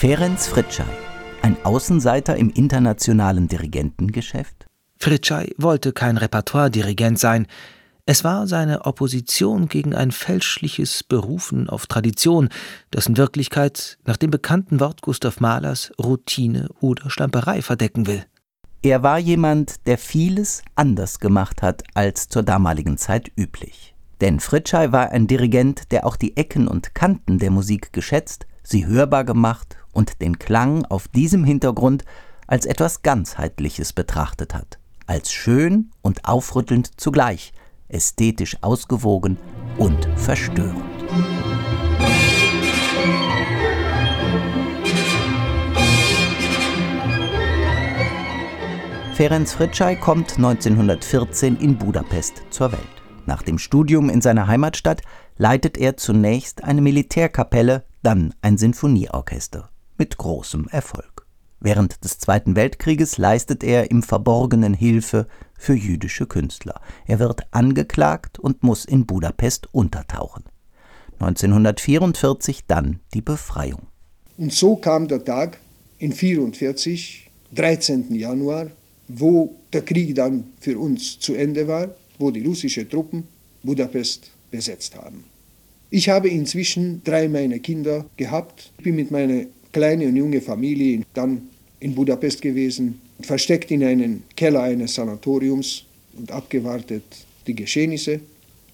Ferenc 0.00 0.40
Fritschai, 0.40 0.86
ein 1.42 1.62
Außenseiter 1.62 2.34
im 2.34 2.48
internationalen 2.48 3.48
Dirigentengeschäft? 3.48 4.64
Fritschai 4.96 5.52
wollte 5.58 5.92
kein 5.92 6.16
Repertoire-Dirigent 6.16 7.18
sein. 7.18 7.46
Es 8.06 8.24
war 8.24 8.46
seine 8.46 8.86
Opposition 8.86 9.68
gegen 9.68 9.94
ein 9.94 10.10
fälschliches 10.10 11.04
Berufen 11.04 11.68
auf 11.68 11.86
Tradition, 11.86 12.48
das 12.90 13.08
in 13.08 13.18
Wirklichkeit 13.18 13.98
nach 14.06 14.16
dem 14.16 14.30
bekannten 14.30 14.80
Wort 14.80 15.02
Gustav 15.02 15.38
Mahlers 15.38 15.92
Routine 16.02 16.70
oder 16.80 17.10
Stamperei 17.10 17.60
verdecken 17.60 18.06
will. 18.06 18.24
Er 18.80 19.02
war 19.02 19.18
jemand, 19.18 19.86
der 19.86 19.98
vieles 19.98 20.62
anders 20.76 21.20
gemacht 21.20 21.60
hat 21.60 21.82
als 21.92 22.30
zur 22.30 22.42
damaligen 22.42 22.96
Zeit 22.96 23.30
üblich. 23.36 23.94
Denn 24.22 24.40
Fritschei 24.40 24.92
war 24.92 25.10
ein 25.10 25.26
Dirigent, 25.26 25.92
der 25.92 26.06
auch 26.06 26.16
die 26.16 26.38
Ecken 26.38 26.68
und 26.68 26.94
Kanten 26.94 27.38
der 27.38 27.50
Musik 27.50 27.92
geschätzt, 27.92 28.46
sie 28.62 28.86
hörbar 28.86 29.24
gemacht 29.24 29.76
und 29.92 30.20
den 30.20 30.38
Klang 30.38 30.84
auf 30.86 31.08
diesem 31.08 31.44
Hintergrund 31.44 32.04
als 32.46 32.66
etwas 32.66 33.02
Ganzheitliches 33.02 33.92
betrachtet 33.92 34.54
hat, 34.54 34.78
als 35.06 35.32
schön 35.32 35.90
und 36.02 36.24
aufrüttelnd 36.24 37.00
zugleich, 37.00 37.52
ästhetisch 37.88 38.56
ausgewogen 38.62 39.38
und 39.78 40.08
verstörend. 40.16 40.84
Ferenc 49.20 49.50
Fritschei 49.50 49.96
kommt 49.96 50.38
1914 50.38 51.58
in 51.58 51.76
Budapest 51.76 52.42
zur 52.48 52.72
Welt. 52.72 52.80
Nach 53.26 53.42
dem 53.42 53.58
Studium 53.58 54.08
in 54.08 54.22
seiner 54.22 54.46
Heimatstadt 54.46 55.02
leitet 55.36 55.76
er 55.76 55.98
zunächst 55.98 56.64
eine 56.64 56.80
Militärkapelle, 56.80 57.84
dann 58.02 58.34
ein 58.42 58.58
Sinfonieorchester 58.58 59.70
mit 59.98 60.16
großem 60.16 60.68
Erfolg. 60.68 61.26
Während 61.60 62.04
des 62.04 62.18
Zweiten 62.18 62.56
Weltkrieges 62.56 63.18
leistet 63.18 63.62
er 63.62 63.90
im 63.90 64.02
Verborgenen 64.02 64.72
Hilfe 64.72 65.26
für 65.58 65.74
jüdische 65.74 66.26
Künstler. 66.26 66.80
Er 67.06 67.18
wird 67.18 67.42
angeklagt 67.50 68.38
und 68.38 68.62
muss 68.62 68.86
in 68.86 69.04
Budapest 69.04 69.68
untertauchen. 69.72 70.44
1944 71.18 72.64
dann 72.66 73.00
die 73.12 73.20
Befreiung. 73.20 73.88
Und 74.38 74.54
so 74.54 74.76
kam 74.76 75.06
der 75.06 75.22
Tag 75.22 75.58
in 75.98 76.12
1944, 76.12 77.30
13. 77.54 78.14
Januar, 78.14 78.68
wo 79.06 79.54
der 79.74 79.82
Krieg 79.82 80.14
dann 80.14 80.44
für 80.60 80.78
uns 80.78 81.18
zu 81.20 81.34
Ende 81.34 81.68
war, 81.68 81.94
wo 82.18 82.30
die 82.30 82.42
russischen 82.42 82.88
Truppen 82.88 83.28
Budapest 83.62 84.30
besetzt 84.50 84.96
haben. 84.96 85.24
Ich 85.92 86.08
habe 86.08 86.28
inzwischen 86.28 87.02
drei 87.02 87.28
meiner 87.28 87.58
Kinder 87.58 88.06
gehabt. 88.16 88.70
Ich 88.78 88.84
bin 88.84 88.94
mit 88.94 89.10
meiner 89.10 89.46
kleinen 89.72 90.08
und 90.08 90.16
jungen 90.16 90.40
Familie 90.40 91.02
dann 91.14 91.48
in 91.80 91.96
Budapest 91.96 92.40
gewesen, 92.40 93.00
versteckt 93.20 93.72
in 93.72 93.82
einem 93.82 94.22
Keller 94.36 94.62
eines 94.62 94.94
Sanatoriums 94.94 95.84
und 96.16 96.30
abgewartet 96.30 97.02
die 97.46 97.54
Geschehnisse. 97.54 98.20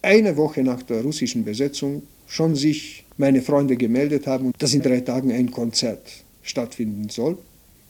Eine 0.00 0.36
Woche 0.38 0.62
nach 0.62 0.82
der 0.82 1.02
russischen 1.02 1.44
Besetzung 1.44 2.02
schon 2.26 2.54
sich 2.54 3.04
meine 3.18 3.42
Freunde 3.42 3.76
gemeldet 3.76 4.26
haben, 4.26 4.52
dass 4.58 4.72
in 4.72 4.80
drei 4.80 5.00
Tagen 5.00 5.32
ein 5.32 5.50
Konzert 5.50 6.24
stattfinden 6.42 7.10
soll. 7.10 7.36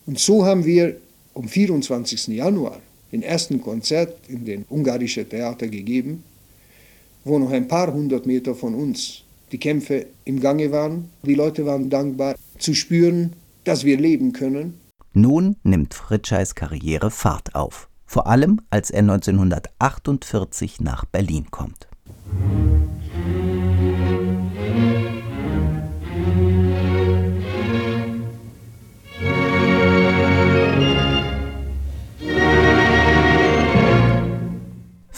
Und 0.04 0.18
so 0.18 0.44
haben 0.44 0.64
wir 0.64 0.96
am 1.34 1.46
24. 1.46 2.26
Januar 2.28 2.80
den 3.12 3.22
ersten 3.22 3.60
Konzert 3.60 4.16
in 4.28 4.44
den 4.44 4.64
ungarischen 4.68 5.28
Theater 5.28 5.68
gegeben, 5.68 6.24
wo 7.24 7.38
noch 7.38 7.50
ein 7.50 7.68
paar 7.68 7.92
hundert 7.92 8.26
Meter 8.26 8.54
von 8.54 8.74
uns 8.74 9.24
die 9.52 9.58
Kämpfe 9.58 10.06
im 10.24 10.40
Gange 10.40 10.72
waren. 10.72 11.10
Die 11.22 11.34
Leute 11.34 11.66
waren 11.66 11.90
dankbar 11.90 12.34
zu 12.58 12.74
spüren, 12.74 13.34
dass 13.64 13.84
wir 13.84 13.98
leben 13.98 14.32
können. 14.32 14.80
Nun 15.12 15.56
nimmt 15.62 15.94
Fritscheis 15.94 16.54
Karriere 16.54 17.10
Fahrt 17.10 17.54
auf, 17.54 17.88
vor 18.06 18.26
allem 18.26 18.60
als 18.70 18.90
er 18.90 19.00
1948 19.00 20.80
nach 20.80 21.04
Berlin 21.04 21.50
kommt. 21.50 21.86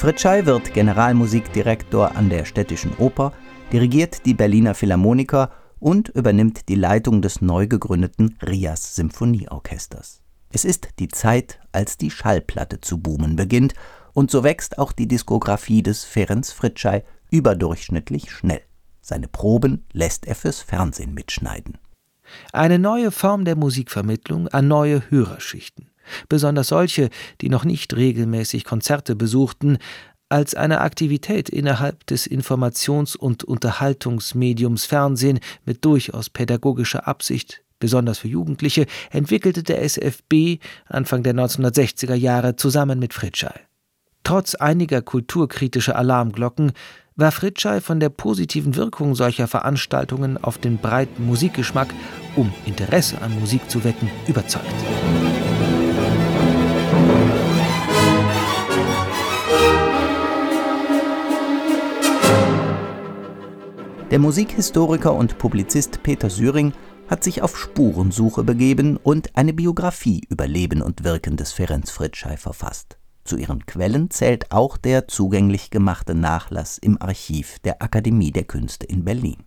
Fritschei 0.04 0.44
wird 0.44 0.75
Generalmusikdirektor 0.75 2.15
an 2.15 2.28
der 2.28 2.44
Städtischen 2.44 2.94
Oper, 2.98 3.32
dirigiert 3.72 4.26
die 4.26 4.34
Berliner 4.34 4.75
Philharmoniker 4.75 5.50
und 5.78 6.10
übernimmt 6.10 6.69
die 6.69 6.75
Leitung 6.75 7.22
des 7.22 7.41
neu 7.41 7.66
gegründeten 7.66 8.37
Rias 8.43 8.97
Symphonieorchesters. 8.97 10.20
Es 10.50 10.66
ist 10.66 10.91
die 10.98 11.09
Zeit, 11.09 11.59
als 11.72 11.97
die 11.97 12.10
Schallplatte 12.10 12.82
zu 12.82 12.98
boomen 12.98 13.34
beginnt, 13.34 13.72
und 14.12 14.31
so 14.31 14.44
wächst 14.44 14.76
auch 14.76 14.93
die 14.93 15.09
Diskografie 15.09 15.82
des 15.82 16.04
Ferenc 16.04 16.48
Fritschei 16.48 17.03
überdurchschnittlich 17.31 18.31
schnell. 18.31 18.60
Seine 19.00 19.26
Proben 19.26 19.87
lässt 19.94 20.26
er 20.26 20.34
fürs 20.34 20.60
Fernsehen 20.60 21.14
mitschneiden. 21.14 21.78
Eine 22.53 22.78
neue 22.78 23.10
Form 23.10 23.47
der 23.47 23.56
Musikvermittlung 23.56 24.48
an 24.48 24.69
neue 24.69 25.10
Hörerschichten 25.10 25.94
besonders 26.28 26.69
solche, 26.69 27.10
die 27.41 27.48
noch 27.48 27.65
nicht 27.65 27.94
regelmäßig 27.94 28.65
Konzerte 28.65 29.16
besuchten, 29.16 29.78
als 30.28 30.54
eine 30.54 30.81
Aktivität 30.81 31.48
innerhalb 31.48 32.06
des 32.06 32.26
Informations- 32.26 33.16
und 33.16 33.44
Unterhaltungsmediums 33.44 34.84
Fernsehen 34.84 35.41
mit 35.64 35.84
durchaus 35.84 36.31
pädagogischer 36.31 37.06
Absicht, 37.06 37.62
besonders 37.78 38.19
für 38.19 38.28
Jugendliche, 38.28 38.87
entwickelte 39.10 39.62
der 39.62 39.82
SFB 39.82 40.59
Anfang 40.87 41.22
der 41.22 41.34
1960er 41.34 42.14
Jahre 42.14 42.56
zusammen 42.56 42.98
mit 42.98 43.14
Fritschei. 43.14 43.60
Trotz 44.25 44.54
einiger 44.54 45.03
kulturkritischer 45.03 45.97
Alarmglocken 45.97 46.72
war 47.16 47.31
Fritschei 47.31 47.81
von 47.81 48.00
der 48.00 48.09
positiven 48.09 48.75
Wirkung 48.75 49.14
solcher 49.14 49.47
Veranstaltungen 49.47 50.43
auf 50.43 50.59
den 50.59 50.78
breiten 50.78 51.26
Musikgeschmack, 51.26 51.94
um 52.34 52.53
Interesse 52.66 53.20
an 53.22 53.38
Musik 53.38 53.70
zu 53.70 53.84
wecken, 53.84 54.10
überzeugt. 54.26 54.64
Der 64.14 64.20
Musikhistoriker 64.20 65.12
und 65.12 65.38
Publizist 65.38 66.04
Peter 66.04 66.30
Syring 66.30 66.72
hat 67.08 67.25
sich 67.25 67.42
auf 67.42 67.58
Spurensuche 67.58 68.44
begeben 68.44 68.97
und 68.97 69.36
eine 69.36 69.52
Biografie 69.52 70.22
über 70.28 70.47
Leben 70.47 70.82
und 70.82 71.02
Wirken 71.02 71.36
des 71.36 71.50
Ferenc 71.50 71.88
Fritschei 71.88 72.36
verfasst. 72.36 72.97
Zu 73.25 73.36
ihren 73.36 73.66
Quellen 73.66 74.10
zählt 74.10 74.52
auch 74.52 74.76
der 74.76 75.08
zugänglich 75.08 75.70
gemachte 75.70 76.14
Nachlass 76.14 76.78
im 76.78 77.02
Archiv 77.02 77.58
der 77.64 77.82
Akademie 77.82 78.30
der 78.30 78.44
Künste 78.44 78.86
in 78.86 79.04
Berlin. 79.04 79.42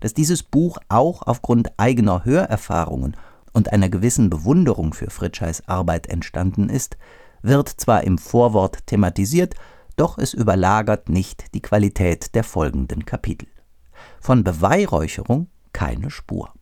Dass 0.00 0.14
dieses 0.14 0.42
Buch 0.42 0.78
auch 0.88 1.20
aufgrund 1.26 1.68
eigener 1.76 2.24
Hörerfahrungen 2.24 3.18
und 3.52 3.70
einer 3.70 3.90
gewissen 3.90 4.30
Bewunderung 4.30 4.94
für 4.94 5.10
Fritscheis 5.10 5.68
Arbeit 5.68 6.06
entstanden 6.06 6.70
ist, 6.70 6.96
wird 7.42 7.68
zwar 7.68 8.02
im 8.04 8.16
Vorwort 8.16 8.86
thematisiert, 8.86 9.56
doch 9.96 10.16
es 10.16 10.32
überlagert 10.32 11.10
nicht 11.10 11.52
die 11.52 11.60
Qualität 11.60 12.34
der 12.34 12.44
folgenden 12.44 13.04
Kapitel. 13.04 13.46
Von 14.20 14.44
Beweihräucherung 14.44 15.48
keine 15.72 16.10
Spur. 16.10 16.52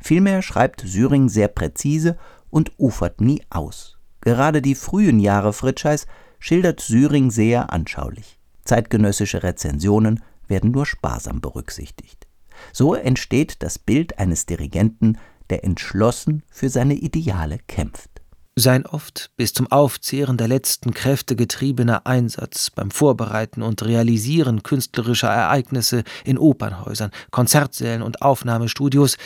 Vielmehr 0.00 0.42
schreibt 0.42 0.82
Syring 0.82 1.28
sehr 1.28 1.48
präzise 1.48 2.16
und 2.50 2.72
ufert 2.78 3.20
nie 3.20 3.42
aus. 3.50 3.98
Gerade 4.20 4.62
die 4.62 4.74
frühen 4.74 5.20
Jahre 5.20 5.52
Fritscheis 5.52 6.06
schildert 6.38 6.80
Syring 6.80 7.30
sehr 7.30 7.72
anschaulich. 7.72 8.38
Zeitgenössische 8.64 9.42
Rezensionen 9.42 10.22
werden 10.48 10.72
nur 10.72 10.86
sparsam 10.86 11.40
berücksichtigt. 11.40 12.26
So 12.72 12.94
entsteht 12.94 13.62
das 13.62 13.78
Bild 13.78 14.18
eines 14.18 14.46
Dirigenten, 14.46 15.18
der 15.50 15.64
entschlossen 15.64 16.42
für 16.50 16.68
seine 16.68 16.94
Ideale 16.94 17.58
kämpft. 17.66 18.15
Sein 18.58 18.86
oft 18.86 19.32
bis 19.36 19.52
zum 19.52 19.70
Aufzehren 19.70 20.38
der 20.38 20.48
letzten 20.48 20.94
Kräfte 20.94 21.36
getriebener 21.36 22.06
Einsatz 22.06 22.70
beim 22.70 22.90
Vorbereiten 22.90 23.60
und 23.60 23.82
Realisieren 23.82 24.62
künstlerischer 24.62 25.28
Ereignisse 25.28 26.04
in 26.24 26.38
Opernhäusern, 26.38 27.10
Konzertsälen 27.30 28.00
und 28.00 28.22
Aufnahmestudios 28.22 29.18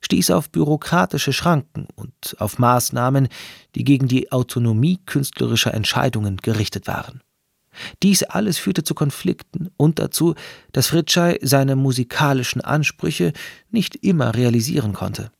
stieß 0.00 0.32
auf 0.32 0.50
bürokratische 0.50 1.32
Schranken 1.32 1.86
und 1.94 2.12
auf 2.38 2.58
Maßnahmen, 2.58 3.28
die 3.76 3.84
gegen 3.84 4.08
die 4.08 4.32
Autonomie 4.32 4.98
künstlerischer 5.06 5.72
Entscheidungen 5.72 6.38
gerichtet 6.38 6.88
waren. 6.88 7.20
Dies 8.02 8.24
alles 8.24 8.58
führte 8.58 8.82
zu 8.82 8.94
Konflikten 8.94 9.70
und 9.76 10.00
dazu, 10.00 10.34
dass 10.72 10.88
Fritschei 10.88 11.38
seine 11.42 11.76
musikalischen 11.76 12.60
Ansprüche 12.60 13.32
nicht 13.70 13.94
immer 13.94 14.34
realisieren 14.34 14.94
konnte. 14.94 15.30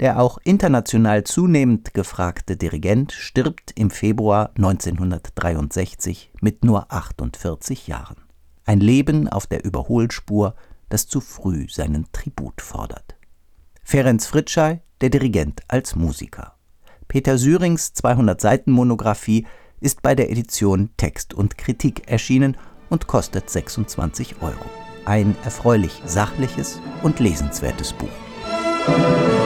Der 0.00 0.20
auch 0.20 0.38
international 0.44 1.24
zunehmend 1.24 1.92
gefragte 1.92 2.56
Dirigent 2.56 3.12
stirbt 3.12 3.72
im 3.74 3.90
Februar 3.90 4.50
1963 4.56 6.30
mit 6.40 6.64
nur 6.64 6.92
48 6.92 7.88
Jahren. 7.88 8.16
Ein 8.64 8.80
Leben 8.80 9.28
auf 9.28 9.46
der 9.46 9.64
Überholspur, 9.64 10.54
das 10.88 11.08
zu 11.08 11.20
früh 11.20 11.66
seinen 11.68 12.06
Tribut 12.12 12.60
fordert. 12.60 13.16
Ferenc 13.82 14.22
Fritschei, 14.22 14.82
der 15.00 15.10
Dirigent 15.10 15.62
als 15.66 15.96
Musiker. 15.96 16.54
Peter 17.08 17.38
Syrings 17.38 17.92
200 17.94 18.40
Seiten 18.40 18.70
Monographie 18.70 19.46
ist 19.80 20.02
bei 20.02 20.14
der 20.14 20.30
Edition 20.30 20.90
Text 20.96 21.34
und 21.34 21.58
Kritik 21.58 22.08
erschienen 22.10 22.56
und 22.90 23.06
kostet 23.06 23.50
26 23.50 24.42
Euro. 24.42 24.64
Ein 25.04 25.34
erfreulich 25.42 26.02
sachliches 26.04 26.80
und 27.02 27.18
lesenswertes 27.18 27.94
Buch. 27.94 29.37